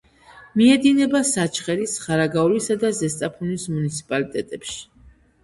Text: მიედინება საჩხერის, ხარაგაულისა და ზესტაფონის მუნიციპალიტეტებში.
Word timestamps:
მიედინება 0.59 1.21
საჩხერის, 1.31 1.93
ხარაგაულისა 2.07 2.79
და 2.85 2.91
ზესტაფონის 3.01 3.69
მუნიციპალიტეტებში. 3.75 4.77